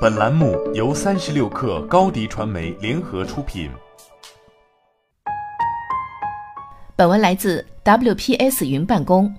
[0.00, 3.68] 本栏目由三十六氪高低传媒联合出品。
[6.94, 9.34] 本文来自 WPS 云办公。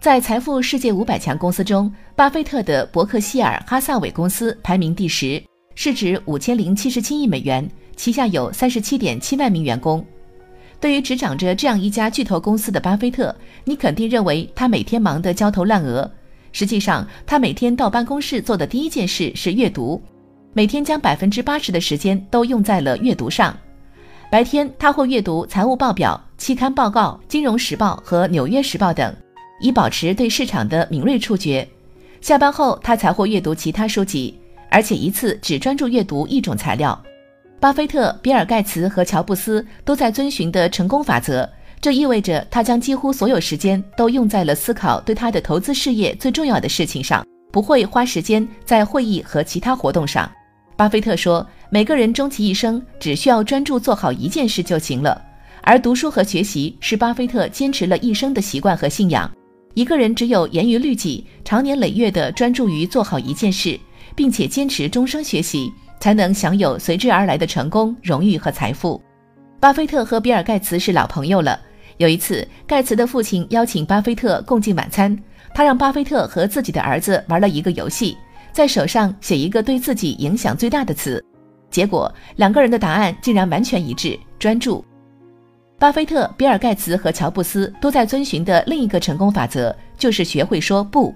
[0.00, 5.42] 在财富世界五百强公司中，巴菲特的伯克希尔哈萨韦公司排名第十，
[5.74, 10.02] 市值五千零七十七亿美元，旗下有三十七点七万名员工。
[10.80, 16.10] 对于执掌着这样一家巨头公司的巴菲特，你肯定认为他每天忙得焦头烂额。
[16.52, 20.02] 实际上，他每天到办公室做的第一件事是阅读，
[20.52, 23.56] 每天将百分之八十的时间都用在了阅读上。
[24.30, 29.14] 白天，他会阅读财务报表、期刊报告、金融时报和纽约时报等，
[29.60, 31.66] 以保持对市场的敏锐触觉。
[32.20, 34.38] 下班后，他才会阅读其他书籍，
[34.70, 37.00] 而且一次只专注阅读一种材料。
[37.58, 41.48] 巴菲特、比尔·盖茨和乔布斯都在遵循的成功法则。
[41.80, 50.30] 这意味着他将几乎所有时间都用在了思考对他的投资事业最重要的事情上，不会花时间在会议和其他活动上。
[50.76, 55.22] 巴菲特说：“每个人终其一生只需要专注做好一件事就行了。”
[55.62, 59.30] 而读书和学习是巴菲特坚持了一生的习惯和信仰。
[59.72, 63.78] 一个人只有严于律己，长年累月地专注于做好一件事，
[64.14, 69.00] 并且坚持终生学习，才能享有随之而来的成功、荣誉和财富。
[69.58, 71.58] 巴菲特和比尔·盖茨是老朋友了。
[72.00, 75.14] 有一次，盖茨的父亲邀请巴菲特共进晚餐，
[75.52, 78.16] 他让巴菲特和自己的儿子玩了一个游戏，
[78.52, 81.22] 在手上写一个对自己影响最大的词。
[81.70, 84.82] 结果，两个人的答案竟然完全一致：专注。
[85.78, 91.14] 巴菲特、比尔·盖茨和乔布斯都在遵循的另一个成功法则，就是学会说不。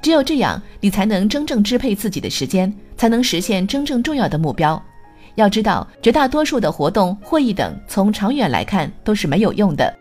[0.00, 4.82] 只有这样，你才能真正支配自己的时间，才能实现真正重要的目标。
[5.34, 9.94] 要知道，绝大多数的活动、会议等，从长远来看都是没有用的。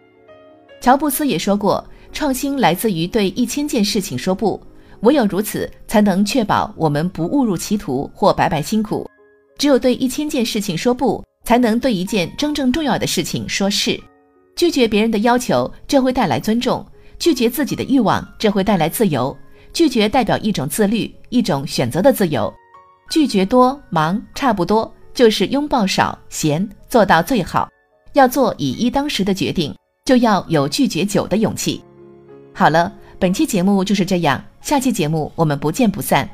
[0.84, 1.82] 乔布斯也说过，
[2.12, 4.62] 创新来自于对一千件事情说不，
[5.00, 9.10] 唯有如此，才能确保我们不误入歧途或白白辛苦。
[9.58, 13.98] 只有对一千件事情说不，才能对一件真正重要的事情说是。
[14.58, 16.86] 拒绝别人的要求，这会带来尊重；
[17.18, 19.34] 拒绝自己的欲望，这会带来自由。
[19.72, 22.54] 拒绝代表一种自律，一种选择的自由。
[23.10, 27.70] 拒绝多忙差不多，就是拥抱少闲，做到最好。
[28.12, 29.74] 要做以一当十的决定。
[30.06, 31.82] 就要有拒绝酒的勇气。
[32.54, 36.30] 好了，本期节目就是这样，下期节目我们不见不散。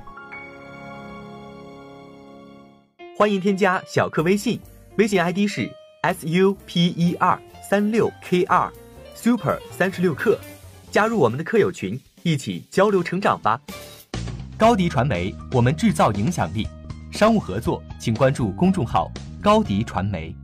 [3.15, 4.59] 欢迎添加小课微信，
[4.97, 5.69] 微信 ID 是
[6.01, 8.71] s u p e r 三六 k 二
[9.13, 10.39] super 三十六课，
[10.89, 13.61] 加入我们的课友群，一起交流成长吧。
[14.57, 16.67] 高迪传媒，我们制造影响力。
[17.11, 20.35] 商务合作，请关注公众号高迪传媒。